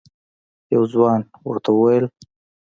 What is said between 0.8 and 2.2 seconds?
ځوان ورته وویل: